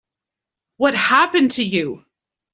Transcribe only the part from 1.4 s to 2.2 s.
to you?